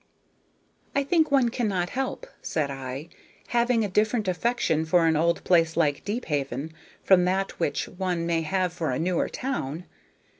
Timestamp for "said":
2.41-2.71